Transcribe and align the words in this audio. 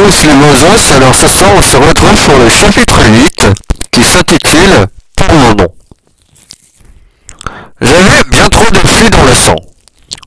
les 0.00 0.34
Moses, 0.34 0.92
alors 0.92 1.14
ce 1.14 1.26
soir 1.26 1.50
on 1.56 1.62
se 1.62 1.76
retrouve 1.76 2.24
pour 2.24 2.38
le 2.38 2.48
chapitre 2.48 3.00
8 3.10 3.48
qui 3.90 4.04
s'intitule 4.04 4.86
Pour 5.16 5.34
mon 5.34 5.54
nom. 5.54 5.68
J'avais 7.80 8.22
bien 8.30 8.48
trop 8.48 8.70
de 8.70 8.78
flux 8.78 9.10
dans 9.10 9.24
le 9.24 9.34
sang. 9.34 9.56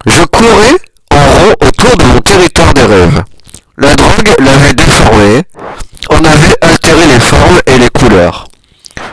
Je 0.06 0.24
courais 0.26 0.76
en 1.12 1.16
rond 1.16 1.56
autour 1.62 1.96
de 1.96 2.04
mon 2.04 2.20
territoire 2.20 2.74
des 2.74 2.84
rêves. 2.84 3.24
La 3.78 3.96
drogue 3.96 4.36
l'avait 4.40 4.74
déformé, 4.74 5.44
en 6.10 6.26
avait 6.26 6.56
altéré 6.62 7.08
les 7.08 7.20
formes 7.20 7.62
et 7.66 7.78
les 7.78 7.90
couleurs. 7.90 8.48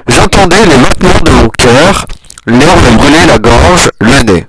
J'entendais 0.09 0.67
les 0.67 0.77
battements 0.77 1.21
de 1.25 1.31
mon 1.31 1.49
cœur, 1.51 2.05
l'air 2.47 2.77
me 2.77 2.97
brûlait 2.97 3.27
la 3.27 3.39
gorge, 3.39 3.91
le 4.01 4.23
nez. 4.23 4.47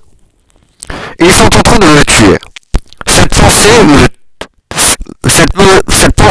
Ils 1.20 1.34
sont 1.34 1.56
en 1.56 1.62
train 1.62 1.78
de 1.78 1.86
me 1.86 2.04
tuer. 2.04 2.40
Cette 3.08 3.36
pensée 3.36 3.84
me 3.84 4.19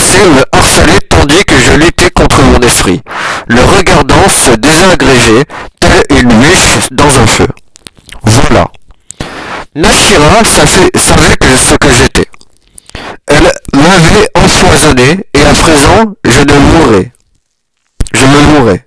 cette, 0.09 0.51
pensée 0.51 0.83
me 0.83 0.99
tandis 1.01 1.45
que 1.45 1.59
je 1.59 1.73
luttais 1.73 2.11
contre 2.11 2.41
mon 2.43 2.61
esprit, 2.61 3.01
le 3.49 3.61
regardant 3.63 4.29
se 4.29 4.53
désagréger 4.53 5.45
tel 5.81 6.03
une 6.19 6.33
mèche 6.41 6.89
dans 6.91 7.19
un 7.19 7.27
feu. 7.27 7.49
Voilà. 8.23 8.69
Nashira 9.75 10.45
savait, 10.45 10.91
savait 10.97 11.37
que 11.37 11.57
ce 11.57 11.75
que 11.75 11.91
j'étais. 11.91 12.27
Elle 13.27 13.53
m'avait 13.75 14.29
empoisonné 14.35 15.27
et 15.35 15.43
à 15.43 15.53
présent 15.53 16.15
je 16.25 16.41
ne 16.41 16.59
mourrais. 16.59 17.13
Je 18.15 18.25
me 18.25 18.41
mourrais. 18.53 18.85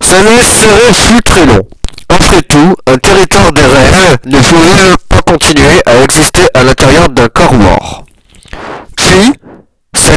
Ça 0.00 0.22
ne 0.22 0.42
serait 0.42 0.92
plus 0.92 1.22
très 1.22 1.46
long. 1.46 1.62
Après 2.08 2.42
tout, 2.42 2.74
un 2.86 2.98
territoire 2.98 3.52
des 3.52 3.62
rêves 3.64 4.18
ne 4.26 4.38
pouvait 4.40 4.94
pas 5.08 5.22
continuer 5.22 5.80
à 5.86 6.02
exister 6.02 6.42
à 6.54 6.64
l'intérieur 6.64 7.08
d'un 7.08 7.28
corps 7.28 7.54
mort. 7.54 8.01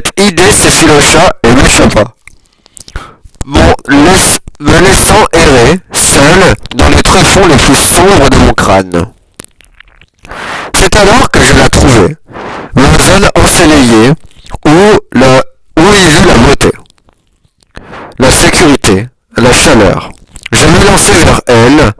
Cette 0.06 0.28
idée 0.28 0.52
s'effilocha 0.52 1.34
et 1.44 1.56
m'échappa. 1.56 2.03
Me 3.45 4.80
laissant 4.81 5.25
errer, 5.34 5.80
seul, 5.92 6.53
dans 6.75 6.89
les 6.89 7.02
tréfonds 7.02 7.48
les 7.48 7.58
plus 7.58 7.75
sombres 7.75 8.30
de 8.30 8.38
mon 8.38 8.53
crâne. 8.53 9.11
C'est 10.73 10.95
alors 10.95 11.30
que 11.31 11.44
je 11.44 11.53
la 11.58 11.70
trouvai, 11.70 12.16
ma 12.76 13.03
zone 13.03 13.28
ensoleillée, 13.36 14.11
où, 14.66 15.00
il 15.78 16.03
y 16.03 16.14
eut 16.14 16.26
la 16.26 16.38
beauté, 16.38 16.72
la 18.20 18.31
sécurité, 18.31 19.08
la 19.38 19.53
chaleur. 19.53 20.11
Je 20.52 20.66
me 20.66 20.86
lançai 20.86 21.14
vers 21.23 21.42
elle, 21.48 21.92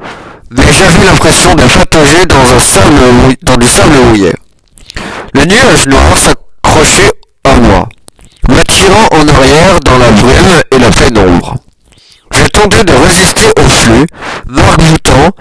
mais 0.52 0.72
j'avais 0.72 1.06
l'impression 1.06 1.56
de 1.56 1.64
patauger 1.64 2.26
dans, 2.26 2.44
dans 3.42 3.58
du 3.58 3.68
sable 3.68 3.96
mouillé. 3.96 4.34
Le 5.34 5.46
nuage 5.46 5.88
noir 5.88 6.18
s'accrochait 6.18 7.12
à 7.44 7.56
moi, 7.60 7.90
m'attirant 8.50 9.08
en 9.12 9.28
arrière 9.28 9.80
dans 9.82 9.95
brume 10.12 10.62
et 10.72 10.80
la 10.80 10.90
pénombre. 10.90 11.56
Je 12.32 12.48
tentais 12.48 12.84
de 12.84 12.94
résister 12.94 13.52
au 13.58 13.70
flux, 13.70 14.06
m'arc-boutant 14.48 15.32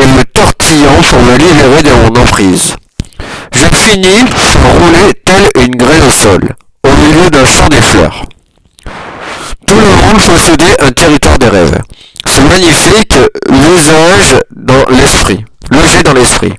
et 0.00 0.06
me 0.06 0.24
tortillant 0.24 1.00
pour 1.08 1.22
me 1.22 1.36
libérer 1.36 1.82
de 1.82 1.90
mon 1.90 2.20
emprise. 2.20 2.74
Je 3.52 3.66
finis 3.76 4.24
par 4.26 4.72
rouler 4.72 5.12
telle 5.24 5.48
une 5.64 5.76
graine 5.76 6.02
au 6.02 6.10
sol, 6.10 6.54
au 6.84 6.90
milieu 6.90 7.30
d'un 7.30 7.46
champ 7.46 7.68
des 7.68 7.80
fleurs. 7.80 8.24
Tout 9.66 9.78
le 9.78 9.86
monde 9.86 10.22
possédait 10.26 10.80
un 10.80 10.92
territoire 10.92 11.38
des 11.38 11.48
rêves. 11.48 11.78
Ce 12.26 12.40
magnifique 12.40 13.14
visage 13.50 14.36
dans 14.50 14.84
l'esprit, 14.90 15.44
logé 15.70 16.02
dans 16.02 16.14
l'esprit. 16.14 16.52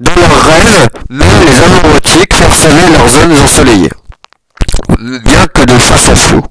Dans 0.00 0.14
leurs 0.14 0.44
rêves, 0.44 0.88
même 1.10 1.44
les 1.44 1.62
amoureustiques 1.62 2.28
percevaient 2.28 2.90
leurs 2.90 3.08
zones 3.08 3.38
ensoleillées, 3.38 3.90
bien 4.98 5.46
que 5.54 5.64
de 5.64 5.78
face 5.78 6.08
à 6.08 6.16
flou. 6.16 6.42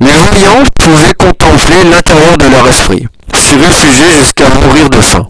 Les 0.00 0.12
voyants 0.12 0.64
pouvaient 0.78 1.14
contempler 1.14 1.84
l'intérieur 1.84 2.36
de 2.36 2.48
leur 2.48 2.68
esprit, 2.68 3.06
s'y 3.34 3.54
réfugier 3.56 4.10
jusqu'à 4.18 4.48
mourir 4.48 4.90
de 4.90 5.00
faim. 5.00 5.28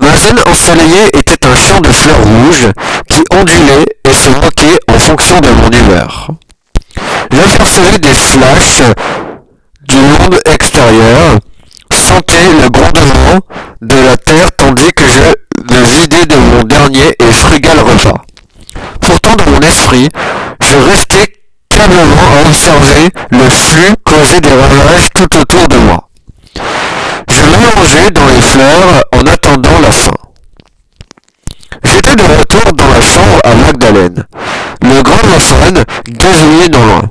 Ma 0.00 0.16
zone 0.16 0.40
ensoleillée 0.46 1.08
était 1.14 1.46
un 1.46 1.54
champ 1.54 1.80
de 1.80 1.92
fleurs 1.92 2.24
rouges 2.24 2.68
qui 3.08 3.22
ondulait 3.32 3.86
et 4.08 4.14
se 4.14 4.28
moquait 4.28 4.78
en 4.88 4.98
fonction 4.98 5.40
de 5.40 5.50
mon 5.50 5.70
humeur. 5.70 6.30
J'apercevais 7.30 7.98
des 7.98 8.14
flashs 8.14 8.82
du 9.88 9.96
monde 9.96 10.40
extérieur, 10.46 11.38
sentais 11.92 12.48
le 12.62 12.68
grondement 12.70 13.40
de 13.82 13.96
la 13.96 14.16
terre 14.16 14.50
tandis 14.56 14.92
que 14.92 15.04
je 15.06 15.72
me 15.72 15.82
vidais 16.00 16.26
de 16.26 16.36
mon 16.36 16.62
dernier 16.64 17.14
et 17.18 17.32
frugal 17.32 17.78
repas. 17.80 18.24
Pourtant 19.00 19.36
dans 19.36 19.50
mon 19.50 19.60
esprit, 19.60 20.08
je 20.60 20.76
restais 20.90 21.32
calmement 21.68 22.28
à 22.36 22.48
observer 22.48 23.10
le 23.30 23.39
flux 23.54 23.94
causer 24.04 24.40
des 24.40 24.52
ravages 24.52 25.08
tout 25.14 25.38
autour 25.38 25.68
de 25.68 25.76
moi. 25.76 26.08
Je 27.28 27.42
m'allongeais 27.42 28.10
dans 28.10 28.26
les 28.26 28.40
fleurs 28.40 29.04
en 29.12 29.26
attendant 29.26 29.78
la 29.80 29.90
fin. 29.92 30.10
J'étais 31.84 32.16
de 32.16 32.22
retour 32.22 32.72
dans 32.74 32.88
la 32.88 33.00
chambre 33.00 33.40
à 33.44 33.54
Magdalene. 33.54 34.24
Le 34.82 35.02
gramophone 35.02 35.84
gazouillait 36.08 36.68
non 36.68 36.86
loin. 36.86 37.10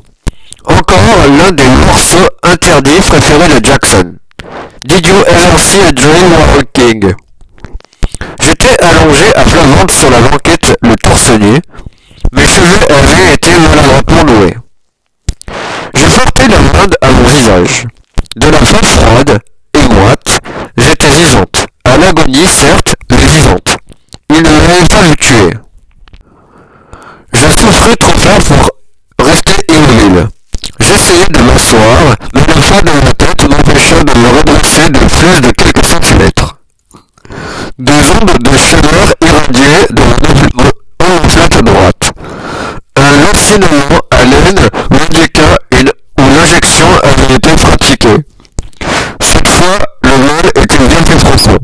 Encore 0.65 1.27
l'un 1.37 1.51
des 1.51 1.69
morceaux 1.85 2.27
interdits 2.43 3.01
préférés 3.07 3.59
de 3.59 3.65
Jackson. 3.65 4.15
Did 4.83 5.05
you 5.07 5.15
ever 5.27 5.57
see 5.57 5.81
a 5.81 5.91
dream 5.91 6.31
walking? 6.55 7.13
J'étais 8.41 8.77
allongé 8.83 9.33
à 9.35 9.43
plat 9.43 9.63
sur 9.89 10.09
la 10.09 10.21
banquette, 10.21 10.77
le 10.81 10.95
torse 10.95 11.31
nu. 11.31 11.59
Mes 12.31 12.47
cheveux 12.47 12.91
avaient 12.91 13.33
été 13.33 13.49
maladroitement 13.57 14.23
noués. 14.25 14.55
Je 15.95 16.05
portais 16.05 16.47
la 16.47 16.59
main 16.59 16.87
à 17.01 17.11
mon 17.11 17.23
visage. 17.23 17.85
De 18.35 18.47
la 18.47 18.59
peau 18.59 18.85
froide 18.85 19.39
et 19.73 19.87
moite, 19.87 20.39
j'étais 20.77 21.09
vivante. 21.09 21.65
L'agonie, 22.39 22.47
certes, 22.47 22.95
vivante. 23.11 23.77
Il 24.29 24.37
ne 24.37 24.49
m'avait 24.49 24.87
pas 24.87 25.01
vu 25.01 25.15
tuer. 25.17 25.49
Je 27.33 27.49
souffrais 27.59 27.95
trop 27.97 28.39
fort 28.39 28.71
pour 29.17 29.27
rester 29.27 29.53
immobile. 29.67 30.27
J'essayais 30.79 31.25
de 31.27 31.39
m'asseoir, 31.41 32.15
mais 32.33 32.41
le 32.41 32.61
poids 32.61 32.81
de 32.81 32.91
ma 32.91 33.13
tête 33.13 33.49
m'empêcha 33.49 34.03
de 34.03 34.19
me 34.19 34.27
redresser 34.37 34.89
de 34.89 34.99
plus 34.99 35.41
de 35.41 35.51
quelques 35.51 35.85
centimètres. 35.85 36.55
Des 37.77 38.09
ondes 38.21 38.37
de 38.39 38.57
chaleur 38.57 39.13
irradiaient 39.21 39.87
de 39.89 40.01
mon 40.01 41.07
omoplate 41.07 41.63
droite. 41.63 42.11
Un 42.95 43.17
lancinement 43.17 43.99
à 44.11 44.23
l'aine 44.23 44.69
m'indiqua 44.91 45.57
une 45.71 45.91
où 46.19 46.35
l'injection 46.37 46.87
avait 47.03 47.35
été 47.35 47.55
pratiquée. 47.55 48.17
Cette 49.21 49.49
fois, 49.49 49.79
le 50.03 50.17
mal 50.17 50.45
était 50.55 50.87
bien 50.87 51.03
plus 51.03 51.17
profond. 51.17 51.59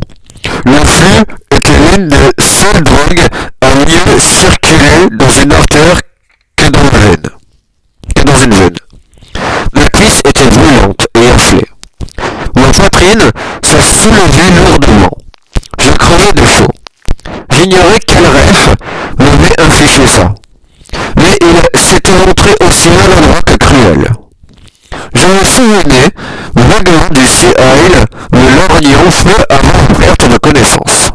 Le 1.06 1.12
flux 1.12 1.26
était 1.52 1.72
l'une 1.72 2.08
des 2.08 2.44
seules 2.44 2.82
drogues 2.82 3.28
à 3.62 3.76
mieux 3.76 4.20
circuler 4.20 5.08
dans 5.12 5.30
une 5.30 5.52
artère 5.54 6.02
que 6.58 6.70
dans. 6.70 6.80
Que 8.16 8.22
une 8.22 8.54
veine. 8.54 8.78
Ma 9.74 9.88
cuisse 9.90 10.20
était 10.26 10.48
brûlante 10.48 11.08
et 11.16 11.32
enflée. 11.32 11.68
Ma 12.56 12.72
poitrine 12.72 13.30
se 13.64 13.82
soulevait 13.82 14.52
lourdement. 14.56 15.18
Je 15.78 15.92
crevais 15.92 16.34
de 16.34 16.46
chaud. 16.46 16.72
J'ignorais 17.52 18.00
quel 18.08 18.26
rêve 18.26 18.76
m'avait 19.20 19.62
infligé 19.62 20.08
ça. 20.08 20.34
Mais 21.18 21.38
il 21.42 21.80
s'était 21.80 22.16
montré 22.26 22.56
aussi 22.66 22.90
maladroit 22.90 23.42
que 23.46 23.56
cruel. 23.58 24.08
Je 25.14 25.28
me 25.28 25.46
souvenais 25.46 26.10
vaguement 26.56 27.08
du 27.12 27.26
Sea 27.28 27.54
Isle 27.58 28.06
me 28.34 28.56
lorgnant 28.56 29.12
peu 29.24 29.44
avant 29.50 29.78
ma 29.90 29.96
perte 29.96 30.30
de 30.30 30.38
connaissance. 30.38 31.12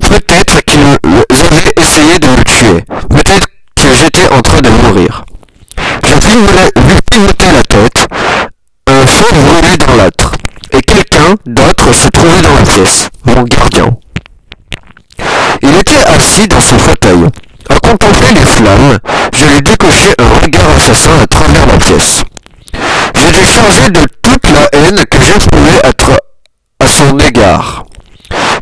Peut-être 0.00 0.60
qu'ils 0.64 0.80
avaient 0.82 1.72
essayé 1.76 2.18
de 2.18 2.28
me 2.28 2.42
tuer. 2.44 2.84
Peut-être 3.10 3.46
que 3.76 3.94
j'étais 3.94 4.28
en 4.28 4.40
train 4.40 4.60
de 4.60 4.70
mourir. 4.70 5.24
Je 6.04 7.00
pivotais 7.10 7.52
la 7.52 7.62
tête. 7.62 8.06
Un 8.86 9.06
feu 9.06 9.26
brûlait 9.32 9.76
dans 9.78 9.96
l'âtre. 9.96 10.32
Et 10.72 10.80
quelqu'un 10.80 11.34
d'autre 11.46 11.92
se 11.92 12.08
trouvait 12.08 12.42
dans 12.42 12.54
la 12.54 12.62
pièce. 12.62 13.08
Mon 13.24 13.42
gardien. 13.42 13.96
Il 15.62 15.74
était 15.76 16.04
assis 16.04 16.48
dans 16.48 16.60
son 16.60 16.78
fauteuil. 16.78 17.24
À 17.68 17.80
contempler 17.80 18.32
les 18.32 18.44
flammes, 18.44 18.98
je 19.34 19.44
lui 19.44 19.62
décochai 19.62 20.14
un 20.18 20.40
regard 20.40 20.70
assassin 20.76 21.10
à 21.20 21.26
travers 21.26 21.66
la 21.66 21.78
pièce. 21.78 22.22
J'étais 23.14 23.44
chargé 23.44 23.90
de 23.90 24.00
la 24.56 24.68
haine 24.72 25.04
que 25.10 25.18
j'éprouvais 25.20 25.80
à, 25.84 26.84
à 26.84 26.88
son 26.88 27.18
égard. 27.18 27.84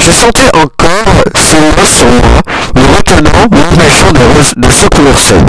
Je 0.00 0.10
sentais 0.10 0.50
encore 0.54 1.14
ses 1.36 1.56
mains 1.56 1.86
sur 1.86 2.06
moi, 2.06 2.40
me 2.74 2.96
retenant, 2.96 3.40
m'empêchant 3.50 4.12
de, 4.12 4.60
de 4.60 4.72
secourir 4.72 5.18
Seb. 5.18 5.48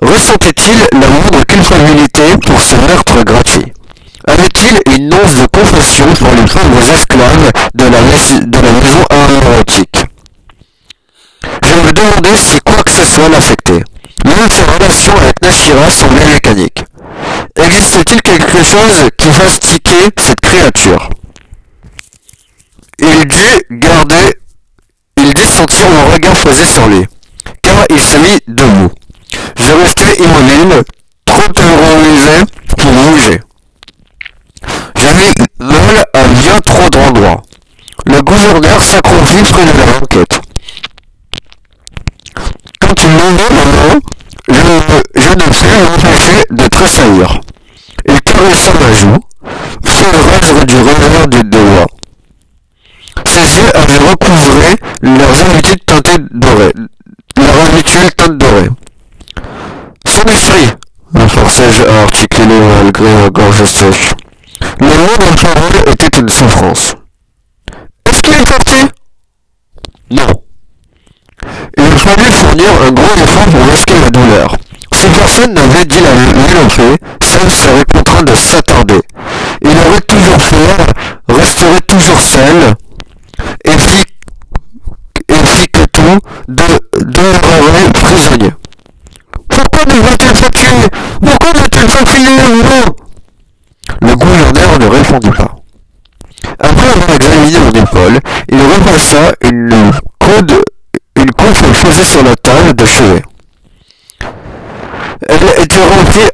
Ressentait-il 0.00 0.86
la 0.92 1.08
moindre 1.08 1.44
culpabilité 1.44 2.36
pour 2.46 2.60
ce 2.60 2.76
meurtre 2.76 3.24
gratuit? 3.24 3.72
Avait-il 4.26 4.80
une 4.94 5.12
once 5.12 5.34
de 5.36 5.46
confession 5.46 6.06
pour 6.18 6.28
les 6.34 6.42
pauvres 6.42 6.90
esclaves 6.94 7.50
de 7.74 7.84
la, 7.84 8.00
maison 8.72 9.04
aéronautique 9.10 10.04
Je 11.62 11.74
me 11.74 11.92
demandai 11.92 12.36
si 12.36 12.60
quoi 12.60 12.82
que 12.84 12.92
ce 12.92 13.04
soit 13.04 13.28
l'affectait. 13.28 13.82
Même 14.24 14.50
ses 14.50 14.62
relations 14.62 15.16
avec 15.16 15.42
Nashira 15.42 15.90
semblaient 15.90 16.26
mécaniques. 16.26 16.84
Existe-t-il 17.58 18.22
quelque 18.22 18.62
chose 18.62 19.08
qui 19.18 19.30
fasse 19.32 19.58
cette 19.60 20.40
créature? 20.40 21.10
Il 23.00 23.26
dut 23.26 23.66
garder... 23.70 24.34
Il 25.16 25.34
dut 25.34 25.46
sentir 25.46 25.90
mon 25.90 26.12
regard 26.12 26.34
posé 26.44 26.64
sur 26.64 26.86
lui, 26.86 27.04
car 27.62 27.84
il 27.90 28.00
se 28.00 28.16
mit 28.16 28.40
debout. 28.46 28.92
Je 29.56 29.72
restais 29.72 30.22
immobile, 30.22 30.84
trop 31.24 31.52
terrorisé 31.52 32.44
pour 32.76 32.92
bouger. 32.92 33.40
J'avais 34.96 35.34
mal 35.58 36.04
à 36.14 36.28
bien 36.28 36.60
trop 36.60 36.88
d'endroits. 36.88 37.42
Le 38.06 38.22
gouverneur 38.22 38.80
s'accroupit 38.80 39.42
près 39.50 39.64
de 39.64 39.78
la 39.78 39.86
banquette. 39.86 40.40
Quand 42.80 42.94
il 43.02 43.10
m'ouvrit 43.10 43.54
la 43.56 43.64
main, 43.64 44.00
je 45.14 45.28
ne, 45.28 45.34
pus 45.34 45.64
m'empêcher 45.90 46.44
de 46.50 46.68
tressaillir. 46.68 47.40
Il 48.06 48.20
caressa 48.22 48.72
ma 48.80 48.92
joue, 48.92 49.20
reste 49.84 50.66
du 50.66 50.76
revers 50.76 51.28
des 51.28 51.42
doigts. 51.44 51.86
Ses 53.26 53.58
yeux 53.58 53.76
avaient 53.76 54.10
recouvré 54.10 54.76
leurs 55.02 55.40
habitudes 55.40 55.84
teintées 55.86 56.22
dorées, 56.30 56.72
leur 57.36 57.64
habituelle 57.66 58.12
teinte 58.14 58.38
dorée. 58.38 58.68
Celui-ci, 60.06 60.72
forçai-je 61.28 61.84
à 61.84 62.02
articuler 62.02 62.60
malgré 62.60 63.14
ma 63.14 63.30
gorge 63.30 63.64
sèche. 63.64 64.14
Le 64.80 64.86
mot 64.86 65.16
de 65.16 65.40
parole 65.40 65.92
était 65.92 66.18
une 66.18 66.28
souffrance. 66.28 66.94
Est-ce 68.06 68.22
qu'il 68.22 68.34
est 68.34 68.48
parti 68.48 68.86
Non. 70.10 70.42
Il 71.76 71.98
fallut 71.98 72.32
fournir 72.32 72.70
un 72.86 72.90
gros 72.92 73.14
effort 73.22 73.44
pour 73.44 73.66
masquer 73.66 74.00
la 74.00 74.10
douleur. 74.10 74.56
Si 74.98 75.06
personne 75.10 75.54
n'avait 75.54 75.84
dit 75.84 76.00
la 76.00 76.10
vérité, 76.10 76.96
seul 77.22 77.48
serait 77.48 77.84
contraint 77.94 78.24
de 78.24 78.34
s'attarder. 78.34 79.00
Il 79.62 79.70
aurait 79.70 80.00
toujours 80.00 80.36
peur, 80.38 80.76
resterait 81.28 81.80
toujours 81.82 82.20
seul, 82.20 82.74
et 83.64 83.78
fit, 83.78 84.04
que 85.72 85.84
tout 85.92 86.18
de, 86.48 86.64
demeurerait 86.98 87.92
prisonnier. 87.92 88.50
Pourquoi 89.48 89.84
ne 89.84 90.00
va-t-il 90.00 90.32
pas 90.32 90.50
tuer 90.50 90.88
Pourquoi 91.24 91.52
n'a-t-il 91.52 91.86
pas 91.86 92.10
filé 92.10 92.32
Le 94.02 94.16
gouverneur 94.16 94.78
ne 94.80 94.86
répondit 94.86 95.30
pas. 95.30 95.54
Après 96.58 96.90
avoir 96.90 97.10
examiné 97.14 97.58
mon 97.60 97.70
épaule, 97.70 98.18
il 98.50 98.60
repassa 98.60 99.32
une 99.42 99.92
coude, 100.18 100.60
une 101.14 101.30
coude 101.30 101.72
posée 101.84 102.04
sur 102.04 102.24
la 102.24 102.34
table 102.34 102.74
de 102.74 102.84
chevet. 102.84 103.22
Elle 105.28 105.64
était 105.64 105.82
remplie 105.82 106.28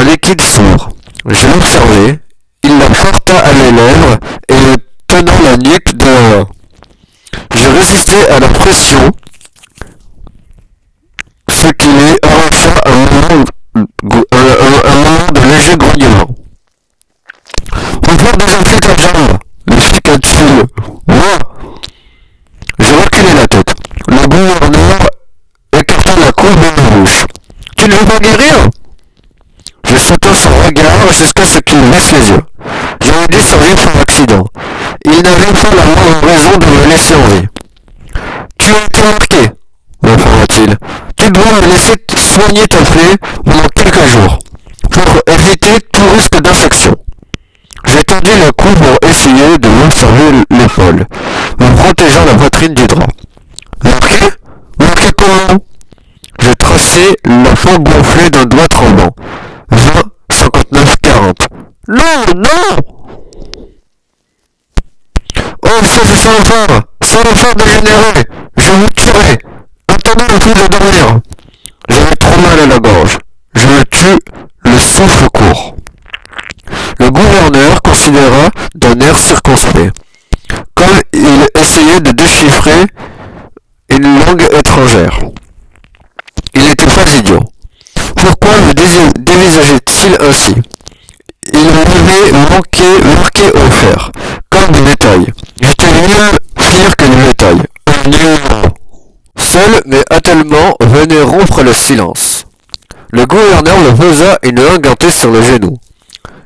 à 0.00 0.04
d'un 0.04 0.10
liquide 0.10 0.40
sombre. 0.40 0.88
Je 1.26 1.46
l'observai, 1.46 2.18
il 2.64 2.78
la 2.78 2.86
porta 2.86 3.38
à 3.38 3.52
mes 3.52 3.72
lèvres 3.72 4.18
et 4.48 4.54
me 4.54 4.76
tenant 5.06 5.40
la 5.42 5.56
nuque 5.56 5.94
de. 5.94 6.44
Je 7.54 7.68
résistais 7.68 8.28
à 8.30 8.40
la 8.40 8.48
pression, 8.48 9.12
ce 11.50 11.66
qui 11.72 11.86
lui 11.88 12.16
arracha 12.22 12.74
un 12.86 12.96
moment, 12.96 13.44
un, 13.74 14.36
un, 14.36 14.90
un 14.90 14.96
moment 14.96 15.32
de 15.34 15.40
léger 15.54 15.76
grognement. 15.76 16.34
Reprends 18.08 18.36
désenfler 18.38 18.80
ta 18.80 18.96
jambe, 18.96 19.38
expliqua-t-il. 19.70 20.64
Moi 21.06 21.38
Je 22.78 22.92
reculai 22.94 23.34
la 23.34 23.46
tête. 23.46 23.74
Le 24.08 24.28
gouverneur 24.28 24.98
écarta 25.78 26.16
la 26.16 26.32
courbe 26.32 26.54
de 26.54 26.80
ma 26.80 26.96
bouche. 26.96 27.26
Tu 27.76 27.88
ne 27.88 27.94
veux 27.94 28.06
pas 28.06 28.18
guérir? 28.18 28.70
Regard 31.00 31.12
jusqu'à 31.12 31.46
ce 31.46 31.58
qu'il 31.58 31.80
baisse 31.90 32.12
les 32.12 32.30
yeux. 32.30 32.42
J'aurais 33.00 33.26
dû 33.28 33.40
survivre 33.40 33.76
par 33.76 34.02
accident. 34.02 34.46
Il 35.04 35.22
n'avait 35.22 35.52
pas 35.52 35.74
la 35.74 35.84
moindre 35.84 36.26
raison 36.26 36.58
de 36.58 36.66
me 36.66 36.90
laisser 36.90 37.14
en 37.14 37.26
vie. 37.28 37.46
Tu 38.58 38.70
as 38.74 38.84
été 38.84 39.02
marqué, 39.02 39.50
m'informa-t-il. 40.02 40.76
Tu 41.16 41.30
dois 41.30 41.52
me 41.52 41.66
laisser 41.72 41.96
soigner 42.16 42.66
ta 42.68 42.78
plaie 42.78 43.16
pendant 43.44 43.68
quelques 43.74 44.06
jours, 44.06 44.38
pour 44.90 45.34
éviter 45.34 45.80
tout 45.92 46.10
risque 46.16 46.40
d'infection. 46.40 46.96
J'ai 47.86 48.04
tendu 48.04 48.30
le 48.44 48.52
cou 48.52 48.68
pour 48.74 49.08
essayer 49.08 49.58
de 49.58 49.68
m'observer 49.68 50.44
l'épaule, 50.50 51.06
me 51.60 51.76
protégeant 51.76 52.24
la 52.26 52.34
poitrine 52.34 52.74
du 52.74 52.86
drap. 52.86 53.10
Marqué? 53.82 54.16
Marqué 54.78 55.10
comment? 55.16 55.58
Je 56.40 56.52
traçai 56.52 57.16
la 57.24 57.56
fond 57.56 57.78
gonflée 57.78 58.30
d'un 58.30 58.44
doigt 58.44 58.68
tremblant. 58.68 58.89
Ça 66.30 66.36
c'est 66.36 66.48
salopard 66.48 66.82
Salopard 67.02 67.54
dégénéré 67.56 68.24
Je 68.56 68.70
vous 68.70 68.88
tuerai 68.90 69.38
Attendez 69.88 70.24
le 70.28 70.38
coup 70.38 70.54
de 70.54 70.78
dormir 70.78 71.20
J'avais 71.88 72.16
trop 72.16 72.40
mal 72.40 72.60
à 72.60 72.66
la 72.66 72.78
gorge. 72.78 73.18
Je 73.54 73.66
me 73.66 73.84
tue 73.84 74.18
le 74.64 74.78
souffle 74.78 75.28
court. 75.30 75.74
Le 77.00 77.10
gouverneur 77.10 77.82
considéra 77.82 78.50
d'un 78.74 79.00
air 79.00 79.18
circonspect, 79.18 79.92
comme 80.74 81.00
il 81.12 81.46
essayait 81.60 82.00
de 82.00 82.12
déchiffrer 82.12 82.84
une 83.88 84.20
langue 84.20 84.46
étrangère. 84.52 85.18
Il 86.54 86.62
n'était 86.62 86.86
pas 86.86 87.10
idiot. 87.18 87.40
Pourquoi 88.14 88.60
me 88.60 88.72
dévisageait-il 88.72 90.16
ainsi? 90.20 90.54
Il 91.52 91.64
m'avait 91.64 92.32
manqué, 92.32 92.84
marqué 93.16 93.50
au 93.52 93.70
fer, 93.70 94.12
des 94.68 94.82
détails. 94.82 95.26
J'étais 95.60 95.92
mieux 95.92 96.38
pire 96.56 96.96
que. 96.96 97.04
Un 97.04 98.08
numéro. 98.08 98.68
Seul 99.38 99.82
mes 99.86 100.02
attellements 100.10 100.76
venaient 100.80 101.22
rompre 101.22 101.62
le 101.62 101.72
silence. 101.72 102.46
Le 103.10 103.26
gouverneur 103.26 103.78
me 103.78 103.92
posa 103.96 104.38
une 104.42 104.62
main 104.62 104.78
gantée 104.78 105.10
sur 105.10 105.30
le 105.30 105.42
genou. 105.42 105.76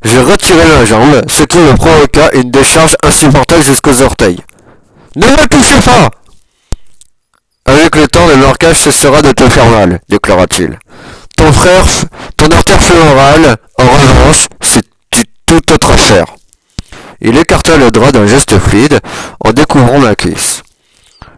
Je 0.04 0.18
retirai 0.18 0.68
la 0.68 0.84
jambe, 0.84 1.22
ce 1.28 1.42
qui 1.44 1.58
me 1.58 1.74
provoqua 1.74 2.30
une 2.34 2.50
décharge 2.50 2.96
insupportable 3.02 3.62
jusqu'aux 3.62 4.02
orteils. 4.02 4.40
Ne 5.16 5.26
me 5.26 5.46
touchez 5.48 5.80
pas 5.80 6.10
Avec 7.66 7.96
le 7.96 8.06
temps, 8.08 8.26
le 8.26 8.36
marquage 8.36 8.76
cessera 8.76 9.22
de 9.22 9.32
te 9.32 9.48
faire 9.48 9.66
mal, 9.66 10.00
déclara-t-il. 10.08 10.78
Ton 11.36 11.52
frère, 11.52 11.84
ton 12.36 12.46
artère 12.48 12.80
fémorale, 12.82 13.56
en 13.78 13.84
revanche, 13.84 14.46
c'est 14.62 14.86
une 15.16 15.24
toute 15.46 15.70
autre 15.72 15.90
affaire. 15.92 16.26
Il 17.20 17.36
écarta 17.38 17.76
le 17.76 17.90
drap 17.90 18.12
d'un 18.12 18.26
geste 18.26 18.58
fluide 18.58 19.00
en 19.40 19.52
découvrant 19.52 19.98
ma 19.98 20.14
cuisse. 20.14 20.62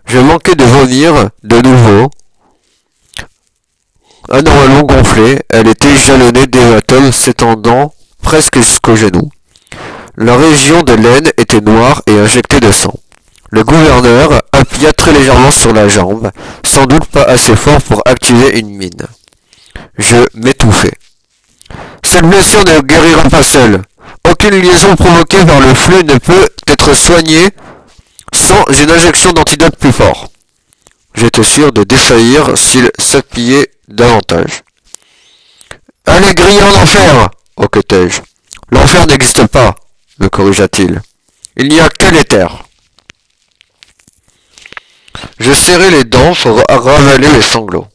Je 0.07 0.19
manquais 0.19 0.55
de 0.55 0.65
vomir 0.65 1.31
de 1.43 1.61
nouveau. 1.61 2.11
Anormalement 4.31 4.83
gonflée, 4.83 5.41
elle 5.51 5.69
était 5.69 5.97
jalonnée 5.97 6.47
d'hématome 6.47 7.13
s'étendant 7.13 7.93
presque 8.23 8.59
jusqu'au 8.59 8.97
genou. 8.97 9.31
La 10.17 10.37
région 10.37 10.83
de 10.83 10.95
l'aine 10.95 11.31
était 11.37 11.61
noire 11.61 12.03
et 12.07 12.19
injectée 12.19 12.61
de 12.61 12.73
sang. 12.73 12.95
Le 13.51 13.63
gouverneur 13.63 14.43
appuya 14.53 14.93
très 14.93 15.13
légèrement 15.13 15.51
sur 15.51 15.73
la 15.73 15.89
jambe, 15.89 16.31
sans 16.65 16.87
doute 16.87 17.07
pas 17.07 17.23
assez 17.23 17.55
fort 17.55 17.81
pour 17.83 18.03
activer 18.05 18.59
une 18.59 18.71
mine. 18.71 19.07
Je 19.99 20.17
m'étouffai. 20.35 20.91
Cette 22.03 22.27
blessure 22.27 22.65
ne 22.65 22.81
guérira 22.81 23.23
pas 23.29 23.43
seule. 23.43 23.83
Aucune 24.31 24.61
liaison 24.61 24.97
provoquée 24.97 25.45
par 25.45 25.61
le 25.61 25.75
flux 25.75 26.03
ne 26.05 26.19
peut 26.19 26.49
être 26.67 26.95
soignée 26.95 27.49
sans 28.35 28.65
une 28.83 28.91
injection 28.91 29.33
d'antidote 29.33 29.77
plus 29.77 29.93
fort. 29.93 30.31
J'étais 31.15 31.45
sûr 31.45 31.73
de 31.73 31.85
défaillir 31.85 32.57
s'il 32.59 32.91
s'appuyait 32.99 33.71
davantage. 33.89 34.63
Allez 36.07 36.35
griller 36.35 36.63
en 36.63 36.83
enfer 36.83 37.31
hoquetai-je. 37.57 38.21
L'enfer 38.71 39.07
n'existe 39.07 39.47
pas, 39.47 39.75
me 40.19 40.29
corrigea-t-il. 40.29 41.01
Il 41.57 41.69
n'y 41.69 41.81
a 41.81 41.89
que 41.89 42.07
l'éther. 42.07 42.65
Je 45.39 45.53
serrai 45.53 45.91
les 45.91 46.05
dents 46.05 46.35
pour 46.35 46.63
ravaler 46.69 47.31
les 47.31 47.43
sanglots. 47.43 47.87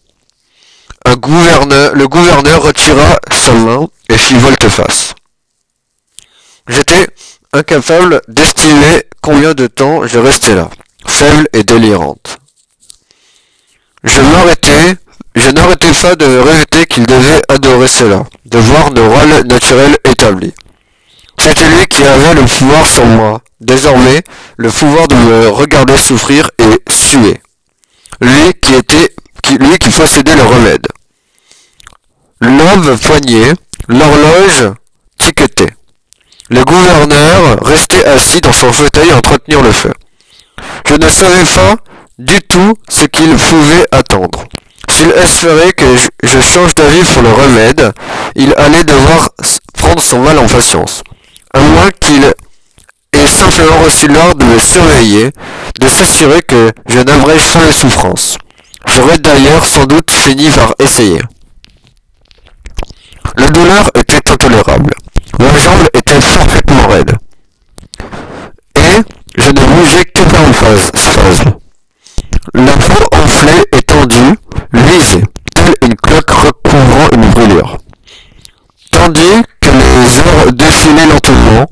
Le 1.06 2.06
gouverneur 2.08 2.64
retira 2.64 3.18
sa 3.32 3.54
main 3.54 3.88
et 4.10 4.18
fit 4.18 4.36
volte-face. 4.36 5.14
J'étais 6.72 7.06
incapable 7.52 8.22
d'estimer 8.30 9.04
combien 9.22 9.54
de 9.54 9.68
temps 9.68 10.08
je 10.08 10.18
restais 10.20 10.56
là, 10.56 10.70
faible 11.06 11.50
et 11.52 11.64
délirante. 11.64 12.38
Je 14.06 14.22
m'arrêtais, 14.22 14.96
je 15.36 15.50
n'arrêtais 15.50 15.92
pas 16.02 16.16
de 16.16 16.26
répéter 16.26 16.86
qu'il 16.86 17.06
devait 17.06 17.42
adorer 17.50 17.90
cela, 17.90 18.24
de 18.46 18.58
voir 18.58 18.90
nos 18.92 19.10
rôles 19.10 19.46
naturels 19.48 19.98
établis. 20.06 20.54
C'était 21.38 21.68
lui 21.68 21.88
qui 21.88 22.04
avait 22.04 22.36
le 22.36 22.46
pouvoir 22.46 22.88
sur 22.88 23.06
moi, 23.06 23.42
désormais 23.60 24.22
le 24.56 24.72
pouvoir 24.72 25.10
de 25.10 25.16
me 25.16 25.50
regarder 25.50 25.98
souffrir 25.98 26.50
et 26.58 26.82
suer. 26.90 27.42
lui 28.22 28.54
qui 28.62 28.76
était, 28.76 29.14
lui 29.60 29.78
qui 29.78 29.90
possédait 29.90 30.38
le 30.38 30.44
remède. 30.44 30.88
L'homme 32.40 32.98
poignait, 32.98 33.54
l'horloge 33.90 34.72
tiquetait. 35.18 35.76
Le 36.52 36.66
gouverneur 36.66 37.64
restait 37.64 38.04
assis 38.04 38.42
dans 38.42 38.52
son 38.52 38.74
fauteuil 38.74 39.10
à 39.12 39.16
entretenir 39.16 39.62
le 39.62 39.72
feu. 39.72 39.94
Je 40.86 40.96
ne 40.96 41.08
savais 41.08 41.46
pas 41.46 41.78
du 42.20 42.42
tout 42.42 42.76
ce 42.90 43.06
qu'il 43.06 43.34
pouvait 43.38 43.86
attendre. 43.94 44.44
S'il 44.90 45.12
espérait 45.12 45.72
que 45.72 45.86
je 46.24 46.42
change 46.42 46.76
d'avis 46.76 47.06
pour 47.14 47.22
le 47.22 47.32
remède, 47.32 47.94
il 48.36 48.54
allait 48.58 48.84
devoir 48.84 49.30
prendre 49.78 50.04
son 50.04 50.20
mal 50.20 50.38
en 50.40 50.46
patience. 50.46 51.04
À 51.54 51.62
moins 51.62 51.90
qu'il 52.02 52.22
ait 53.14 53.28
simplement 53.28 53.78
reçu 53.86 54.10
l'ordre 54.10 54.46
de 54.46 54.46
me 54.46 54.60
surveiller, 54.60 55.32
de 55.80 55.88
s'assurer 55.88 56.42
que 56.42 56.74
je 56.90 57.00
n'abrège 57.00 57.54
pas 57.54 57.64
les 57.64 57.72
souffrances. 57.72 58.38
J'aurais 58.88 59.20
d'ailleurs 59.20 59.66
sans 59.66 59.86
doute 59.86 60.12
fini 60.12 60.50
par 60.50 60.74
essayer. 60.80 61.22
La 63.38 63.50
douleur 63.50 63.90
était 63.96 64.30
intolérable. 64.30 64.92
Ma 65.40 65.58
jambe 65.58 65.88
était 65.94 66.20
parfaitement 66.20 66.88
raide. 66.88 67.16
Et 68.76 69.02
je 69.42 69.50
ne 69.50 69.66
bougeais 69.66 70.06
que 70.06 70.22
par 70.22 70.54
phase. 70.54 70.92
La 72.54 72.74
peau 72.74 73.08
enflée 73.12 73.64
et 73.72 73.82
tendue 73.82 74.36
luisait, 74.72 75.24
telle 75.54 75.74
une 75.82 75.96
cloque 75.96 76.32
recouvrant 76.32 77.10
une 77.14 77.30
brûlure. 77.32 77.78
Tandis 78.92 79.42
que 79.60 79.70
les 79.70 80.18
heures 80.20 80.54
défilaient 80.54 81.08
lentement, 81.08 81.66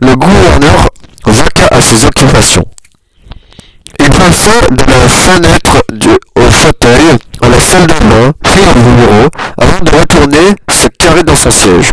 le 0.00 0.14
gouverneur 0.14 0.88
vaqua 1.26 1.66
à 1.70 1.80
ses 1.80 2.04
occupations. 2.04 2.64
Il 3.98 4.10
passa 4.10 4.60
de 4.70 4.84
la 4.84 5.08
fenêtre 5.08 5.84
du, 5.92 6.08
au 6.08 6.50
fauteuil 6.50 7.16
à 7.40 7.48
la 7.48 7.60
salle 7.60 7.86
de 7.86 7.94
bain, 7.94 8.32
puis 8.42 8.62
au 8.70 8.74
bureau, 8.74 9.28
avant 9.58 9.80
de 9.80 9.90
retourner 9.90 10.54
se 10.70 10.88
carrer 10.98 11.22
dans 11.22 11.36
son 11.36 11.50
siège. 11.50 11.90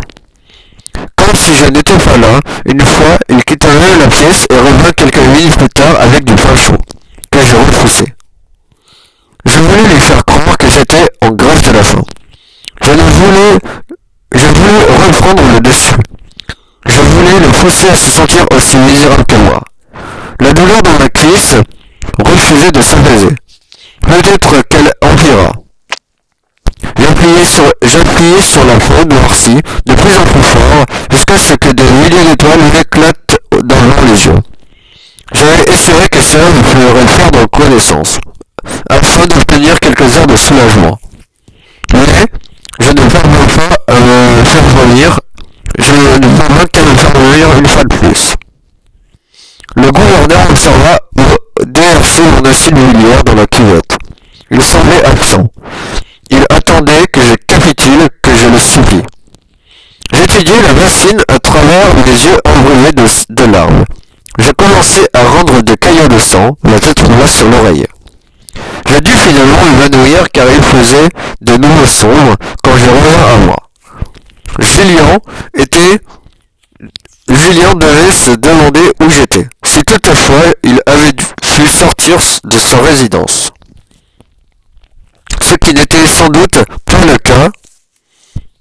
Si 1.40 1.54
je 1.54 1.64
n'étais 1.70 1.96
pas 1.96 2.18
là, 2.18 2.38
une 2.66 2.80
fois, 2.80 3.16
il 3.30 3.42
quitta 3.44 3.68
la 3.98 4.06
pièce 4.08 4.46
et 4.50 4.56
revint 4.56 4.92
quelques 4.94 5.16
minutes 5.16 5.56
plus 5.56 5.68
tard 5.70 5.98
avec 5.98 6.22
du 6.24 6.34
pain 6.34 6.54
chaud, 6.54 6.76
que 7.30 7.40
je 7.40 7.56
repoussais. 7.56 8.14
Je 9.46 9.58
voulais 9.58 9.88
lui 9.88 10.00
faire 10.00 10.22
croire 10.26 10.58
que 10.58 10.68
j'étais 10.68 11.06
en 11.22 11.30
grève 11.30 11.62
de 11.62 11.70
la 11.70 11.82
faim. 11.82 12.02
Je 12.82 12.90
ne 12.90 13.02
voulais, 13.02 13.58
je 14.34 14.46
voulais 14.46 15.06
reprendre 15.06 15.42
le 15.54 15.60
dessus. 15.60 15.94
Je 16.86 17.00
voulais 17.00 17.40
le 17.40 17.48
pousser 17.48 17.88
à 17.88 17.96
se 17.96 18.10
sentir 18.10 18.44
aussi 18.54 18.76
misérable 18.76 19.24
que 19.24 19.36
moi. 19.36 19.62
La 20.40 20.52
douleur 20.52 20.82
dans 20.82 20.98
ma 20.98 21.08
cuisse 21.08 21.56
refusait 22.22 22.72
de 22.72 22.82
s'apaiser. 22.82 23.34
Peut-être 24.02 24.68
qu'elle 24.68 24.92
empira. 25.02 25.52
J'appuyais 27.00 28.42
sur, 28.42 28.64
la 28.66 28.76
peau 28.76 29.04
noircie 29.08 29.56
de 29.86 29.94
plus 29.94 30.16
en 30.18 30.24
plus 30.24 30.42
fort 30.42 30.84
jusqu'à 31.10 31.38
ce 31.38 31.54
que 31.54 31.70
des 31.72 31.82
milliers 31.82 32.24
d'étoiles 32.24 32.60
m'éclatent 32.74 33.38
dans 33.64 33.76
les 34.06 34.26
yeux? 34.26 34.38
J'avais 35.32 35.62
espéré 35.72 36.08
que 36.08 36.20
cela 36.20 36.44
me 36.50 36.62
ferait 36.62 37.16
perdre 37.16 37.46
connaissance, 37.46 38.18
afin 38.90 39.26
d'obtenir 39.26 39.80
quelques 39.80 40.16
heures 40.16 40.26
de 40.26 40.36
soulagement. 40.36 40.98
Mais 41.94 42.26
je 42.80 42.90
ne 42.90 43.08
parviens 43.08 43.46
pas 43.56 43.94
à 43.94 44.00
me 44.00 44.44
faire 44.44 44.64
revenir, 44.64 45.20
je 45.78 45.92
ne 45.92 46.36
parviens 46.36 46.66
qu'à 46.66 46.82
me 46.82 46.94
faire 46.96 47.12
revenir 47.14 47.58
une 47.58 47.66
fois 47.66 47.84
de 47.84 47.96
plus. 47.96 48.34
Le 49.76 49.90
gouverneur 49.90 50.50
observa 50.50 50.98
déverser 51.66 52.22
mon 52.22 52.44
acide 52.44 52.76
miliaire 52.76 53.24
dans 53.24 53.34
la 53.34 53.46
cuvette. 53.46 53.96
Il 54.50 54.62
semblait 54.62 55.04
absent. 55.04 55.48
Il 56.30 56.44
attendait 56.50 57.06
que 57.12 57.20
je 57.20 57.34
capitule, 57.46 58.08
que 58.22 58.34
je 58.34 58.46
le 58.48 58.58
supplie. 58.58 59.02
La 60.42 61.34
à 61.34 61.38
travers 61.38 61.94
les 62.06 62.24
yeux 62.24 62.40
embrumés 62.46 62.92
de, 62.92 63.44
larmes. 63.44 63.84
Je 64.38 64.50
commençais 64.52 65.06
à 65.12 65.22
rendre 65.22 65.60
des 65.60 65.76
caillots 65.76 66.08
de 66.08 66.18
sang, 66.18 66.56
la 66.64 66.80
tête 66.80 67.00
roula 67.00 67.28
sur 67.28 67.46
l'oreille. 67.50 67.84
J'ai 68.88 69.00
dû 69.02 69.12
finalement 69.12 69.58
m'évanouir 69.66 70.30
car 70.32 70.46
il 70.50 70.62
faisait 70.62 71.10
de 71.42 71.56
nouveau 71.58 71.84
sombre 71.84 72.36
quand 72.64 72.74
je 72.74 72.88
reviens 72.88 73.34
à 73.34 73.36
moi. 73.36 73.56
Julien 74.60 75.18
était... 75.52 76.00
Julien 77.28 77.74
devait 77.74 78.12
se 78.12 78.30
demander 78.30 78.92
où 79.02 79.10
j'étais, 79.10 79.46
si 79.62 79.82
toutefois 79.82 80.54
il 80.62 80.80
avait 80.86 81.12
pu 81.12 81.68
sortir 81.68 82.16
de 82.44 82.58
sa 82.58 82.78
résidence. 82.78 83.50
Ce 85.42 85.54
qui 85.56 85.74
n'était 85.74 86.06
sans 86.06 86.30
doute 86.30 86.64
pas 86.86 87.04
le 87.04 87.18
cas, 87.18 87.50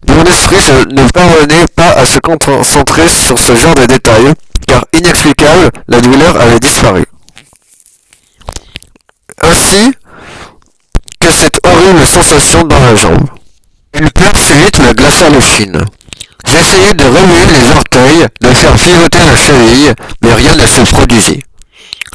mon 0.08 0.24
esprit 0.24 0.58
ne 0.92 1.08
parvenait 1.10 1.68
à 1.98 2.06
se 2.06 2.20
concentrer 2.20 3.08
sur 3.08 3.38
ce 3.40 3.56
genre 3.56 3.76
de 3.76 3.86
détails, 3.86 4.34
car 4.68 4.86
inexplicable, 4.94 5.70
la 5.88 6.02
douleur 6.02 6.40
avait 6.40 6.60
disparu. 6.60 7.06
Ainsi 9.42 9.94
que 11.20 11.32
cette 11.32 11.60
horrible 11.66 12.06
sensation 12.06 12.64
dans 12.64 12.80
la 12.80 12.96
jambe. 12.96 13.30
Une 13.94 14.10
peur 14.12 14.32
subite 14.38 14.80
me 14.80 14.94
glaça 14.94 15.30
les 15.30 15.42
chines. 15.42 15.84
J'essayais 16.46 16.94
de 16.94 17.04
remuer 17.04 17.46
les 17.46 17.72
orteils, 17.72 18.28
de 18.42 18.48
faire 18.50 18.74
pivoter 18.76 19.20
la 19.20 19.36
cheville, 19.36 19.94
mais 20.22 20.34
rien 20.34 20.56
ne 20.56 20.66
se 20.66 20.82
produisit. 20.82 21.44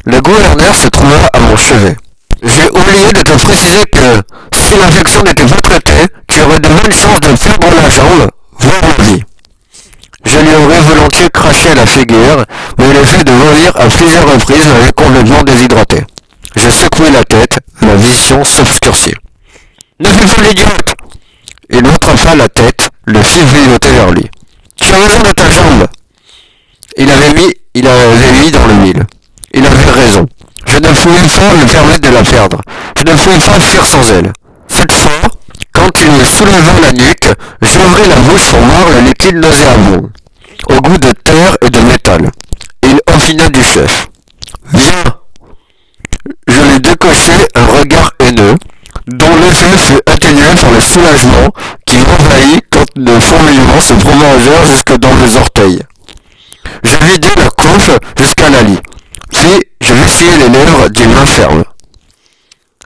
Le 0.05 0.21
gouverneur 0.21 0.75
se 0.75 0.87
trouva 0.87 1.29
à 1.33 1.39
mon 1.39 1.55
chevet. 1.55 1.95
J'ai 2.43 2.69
oublié 2.69 3.11
de 3.13 3.21
te 3.21 3.43
préciser 3.43 3.85
que, 3.85 4.21
si 4.53 4.75
l'infection 4.77 5.23
n'était 5.23 5.45
pas 5.45 5.61
traitée, 5.61 6.07
tu 6.27 6.41
aurais 6.41 6.59
de 6.59 6.67
bonnes 6.67 6.93
chances 6.93 7.19
de 7.21 7.35
perdre 7.35 7.67
la 7.75 7.89
jambe, 7.89 8.29
voire 8.59 8.81
la 8.97 9.03
vie. 9.03 9.23
Je 10.25 10.39
lui 10.39 10.55
aurais 10.55 10.81
la 11.75 11.85
figure, 11.85 12.45
mais 12.77 12.93
le 12.93 13.03
fait 13.05 13.23
de 13.23 13.31
vomir 13.31 13.71
à 13.75 13.87
plusieurs 13.87 14.31
reprises 14.31 14.67
m'avait 14.67 14.91
complètement 14.91 15.43
déshydraté. 15.43 16.03
Je 16.55 16.69
secouai 16.69 17.11
la 17.11 17.23
tête, 17.23 17.59
ma 17.81 17.95
vision 17.95 18.43
s'obscurcit. 18.43 19.13
Ne 19.99 20.07
fais 20.09 20.35
pas 20.35 20.41
l'idiote 20.41 20.95
Il 21.69 21.83
m'attrapa 21.83 22.35
la 22.35 22.49
tête, 22.49 22.89
le 23.05 23.21
fit 23.21 23.43
vivoter 23.43 23.89
vers 23.91 24.11
lui. 24.11 24.29
Tu 24.75 24.93
as 24.93 24.97
raison 24.97 25.19
de 25.19 25.31
ta 25.31 25.49
jambe 25.49 25.87
Il 26.97 27.09
avait 27.09 27.33
mis, 27.33 27.53
il 27.73 27.87
avait 27.87 28.31
mis 28.43 28.51
dans 28.51 28.65
le 28.67 28.73
mille. 28.73 29.05
Il 29.53 29.65
avait 29.65 29.91
raison. 29.91 30.25
Je 30.67 30.77
ne 30.77 30.89
pouvais 30.89 31.27
pas 31.27 31.53
me 31.55 31.71
permettre 31.71 32.09
de 32.09 32.13
la 32.13 32.23
perdre. 32.23 32.61
Je 32.97 33.03
ne 33.03 33.17
pouvais 33.17 33.39
pas 33.39 33.59
fuir 33.59 33.85
sans 33.85 34.11
elle. 34.11 34.33
Cette 34.67 34.91
fois, 34.91 35.29
quand 35.71 35.91
il 36.01 36.11
me 36.11 36.25
souleva 36.25 36.79
la 36.81 36.91
nuque, 36.91 37.31
j'ouvris 37.61 38.07
la 38.09 38.15
bouche 38.15 38.49
pour 38.49 38.59
voir 38.59 38.89
le 38.89 39.07
liquide 39.07 39.35
nauséabond, 39.35 40.09
au 40.69 40.81
goût 40.81 40.97
de 40.97 41.11
terre 41.23 41.57
et 41.61 41.69
de 41.69 41.79
métal. 41.79 42.31
Il 42.83 42.99
offina 43.13 43.49
du 43.49 43.63
chef. 43.63 44.07
Viens 44.73 45.03
Je 46.47 46.61
lui 46.61 46.79
décochai 46.79 47.47
un 47.55 47.65
regard 47.79 48.11
haineux, 48.19 48.55
dont 49.07 49.35
l'effet 49.35 49.77
fut 49.77 50.01
atténué 50.05 50.55
par 50.61 50.71
le 50.71 50.81
soulagement 50.81 51.49
qui 51.85 51.97
m'envahit 51.97 52.63
quand 52.71 52.85
le 52.95 53.19
fourmillement 53.19 53.81
se 53.81 53.93
prolongèrent 53.93 54.65
jusque 54.65 54.97
dans 54.97 55.15
les 55.15 55.35
orteils. 55.37 55.81
Je 56.83 57.05
vidai 57.05 57.29
la 57.37 57.49
couche 57.49 57.91
jusqu'à 58.17 58.49
la 58.49 58.63
lit. 58.63 58.79
Puis 59.31 59.61
je 59.81 59.93
m'essuyai 59.93 60.37
les 60.37 60.49
lèvres 60.49 60.89
d'une 60.89 61.11
main 61.11 61.25
ferme. 61.25 61.63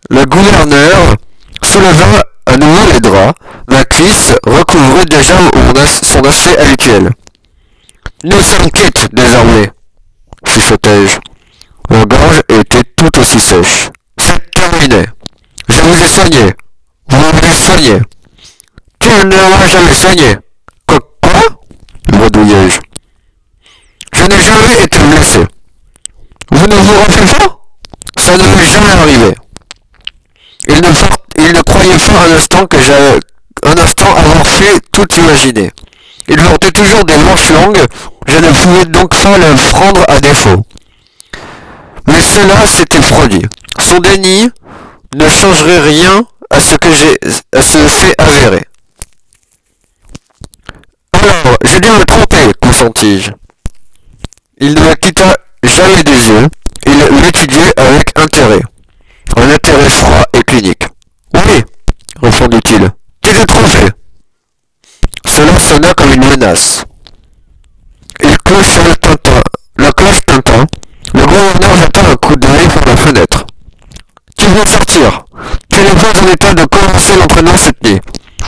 Le 0.10 0.26
gouverneur 0.26 1.16
souleva 1.64 2.24
à 2.46 2.58
nouveau 2.58 2.92
les 2.92 3.00
draps, 3.00 3.34
ma 3.70 3.86
cuisse 3.86 4.34
recouvrait 4.46 5.06
déjà 5.06 5.36
son 6.04 6.22
aspect 6.22 6.58
habituel. 6.58 7.10
Nous 8.22 8.42
sommes 8.42 8.70
quittes 8.72 9.08
désormais, 9.14 9.72
chuchotai-je. 10.46 11.20
Ma 11.90 12.04
gorge 12.04 12.42
était 12.50 12.84
tout 12.98 13.18
aussi 13.18 13.40
sèche. 13.40 13.90
C'est 14.20 14.52
terminé. 14.52 15.06
Je 15.70 15.80
vous 15.80 16.04
ai 16.04 16.08
soigné. 16.08 16.54
Vous 17.08 17.18
m'avez 17.18 17.54
soigné. 17.54 18.02
Tu 19.00 19.08
ne 19.08 19.24
m'as 19.24 19.68
jamais 19.68 19.94
soigné. 19.94 20.38
Quoi, 20.86 21.00
bredouillai-je. 22.10 22.80
Je 24.12 24.24
n'ai 24.26 24.42
jamais 24.42 24.84
été 24.84 25.00
blessé. 25.00 25.46
Vous 26.52 26.68
ne 26.68 26.76
vous 26.76 27.00
rappelez 27.00 27.34
pas? 27.38 27.62
Ça 28.18 28.36
ne 28.36 28.44
m'est 28.44 28.66
jamais 28.66 28.92
arrivé. 28.92 29.34
Il 30.68 30.76
ne, 30.76 31.48
il 31.48 31.54
ne 31.54 31.62
croyait 31.62 31.98
pas 31.98 32.26
un 32.26 32.36
instant 32.36 32.68
que 32.68 32.82
j'avais 32.82 33.20
un 33.64 33.78
instant 33.78 34.16
avoir 34.16 34.46
fait 34.46 34.80
tout 34.92 35.08
imaginer. 35.16 35.72
Il 36.30 36.38
portait 36.38 36.72
toujours 36.72 37.04
des 37.06 37.18
manches 37.18 37.50
longues, 37.50 37.86
je 38.28 38.38
ne 38.38 38.52
pouvais 38.52 38.86
donc 38.86 39.10
pas 39.10 39.38
le 39.38 39.56
prendre 39.72 40.06
à 40.08 40.20
défaut. 40.20 40.64
Mais 42.08 42.22
cela 42.22 42.68
s'était 42.68 43.00
produit? 43.00 43.42
Son 43.80 44.00
déni 44.00 44.50
ne 45.16 45.30
changerait 45.30 45.82
rien 45.82 46.24
à 46.52 46.62
ce 46.62 46.76
que 46.76 46.92
j'ai 46.94 47.20
à 47.56 47.62
ce 47.62 47.78
fait 47.88 48.14
avéré. 48.20 48.64
Alors, 51.14 51.58
j'ai 51.66 51.80
dû 51.80 51.90
me 51.90 52.06
tromper, 52.06 52.52
consentis-je. 52.62 53.32
Il 54.60 54.74
ne 54.76 54.82
me 54.82 54.96
quitta 54.96 55.36
jamais 55.64 56.04
des 56.04 56.30
yeux, 56.30 56.48
il 56.86 57.22
l'étudiait 57.24 57.80
avec 57.80 58.18
intérêt. 58.18 58.62
Un 59.36 59.50
intérêt 59.50 59.90
froid 59.90 60.26
et 60.34 60.44
clinique. 60.44 60.84
Oui, 61.34 61.64
répondit-il. 62.22 62.90
Tu 63.22 63.34
l'as 63.34 63.46
trouvé. 63.46 63.90
Cela 65.28 65.60
sonna 65.60 65.94
comme 65.94 66.14
une 66.14 66.24
Il 66.42 68.38
clocha 68.46 68.82
le 68.88 68.96
tintin. 68.96 69.42
La 69.78 69.92
cloche 69.92 70.26
tintin. 70.26 70.66
Le 71.14 71.26
gouverneur 71.26 71.76
jeta 71.76 72.00
un 72.00 72.16
coup 72.16 72.36
d'œil 72.38 72.68
par 72.70 72.86
la 72.86 72.96
fenêtre. 72.96 73.46
Tu 74.38 74.46
veux 74.46 74.66
sortir. 74.66 75.26
Tu 75.70 75.82
n'es 75.82 75.96
pas 75.96 76.18
en 76.18 76.28
état 76.32 76.54
de 76.54 76.64
commencer 76.66 77.18
l'entraînement 77.18 77.58
cette 77.58 77.84
nuit. 77.84 78.00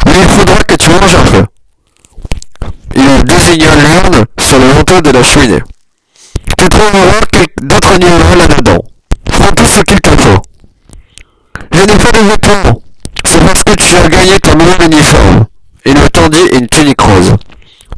Mais 0.06 0.22
il 0.22 0.30
faudra 0.30 0.56
que 0.64 0.76
tu 0.76 0.90
manges 0.90 1.16
un 1.16 1.32
peu. 1.32 1.46
Il 2.96 3.24
désigna 3.26 3.76
l'urne 3.76 4.26
sur 4.40 4.60
le 4.60 4.74
manteau 4.74 5.02
de 5.02 5.12
la 5.12 5.24
cheminée. 5.24 5.62
Tu 6.58 6.70
trouveras 6.70 7.20
d'autres 7.62 7.98
niveaux 7.98 8.36
là-dedans. 8.38 8.80
Prends 9.26 9.52
tout 9.52 9.66
ce 9.66 9.82
qu'il 9.82 10.00
te 10.00 10.10
faut. 10.12 10.42
Je 11.74 11.82
n'ai 11.82 11.98
pas 11.98 12.12
de 12.12 12.20
vêtements. 12.20 12.82
C'est 13.26 13.44
parce 13.46 13.64
que 13.64 13.74
tu 13.74 13.96
as 13.98 14.08
gagné 14.08 14.40
ton 14.40 14.56
nouvel 14.56 14.82
uniforme. 14.84 15.46
Il 15.86 15.98
me 15.98 16.10
tendit 16.10 16.48
une 16.54 16.68
tunique 16.68 17.02
rose. 17.02 17.36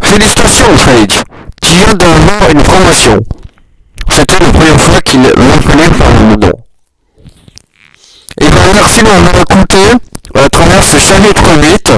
Félicitations, 0.03 0.77
Fake. 0.77 1.23
Tu 1.61 1.73
viens 1.73 1.93
d'avoir 1.95 2.49
une 2.51 2.61
promotion. 2.61 3.19
C'était 4.09 4.39
la 4.39 4.49
première 4.51 4.79
fois 4.79 5.01
qu'il 5.01 5.19
m'appelait 5.21 5.89
par 5.97 6.09
le 6.09 6.35
nom. 6.35 6.51
Et 8.41 8.45
bien 8.45 8.73
merci 8.73 8.99
de 8.99 9.07
m'avoir 9.07 9.35
écouté 9.41 9.77
à 10.35 10.49
travers 10.49 10.83
ce 10.83 10.99
chapitre 10.99 11.43
8. 11.61 11.91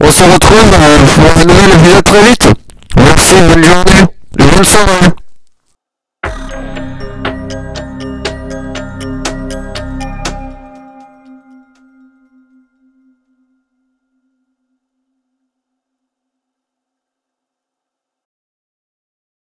On 0.00 0.10
se 0.10 0.22
retrouve 0.22 0.70
pour 0.70 1.42
un 1.42 1.44
nouvel 1.44 1.72
épisode 1.72 2.04
très 2.04 2.22
vite. 2.22 2.48
Merci, 2.96 3.34
bonne 3.34 3.64
journée, 3.64 4.04
bonne 4.38 4.64
soirée. 4.64 5.25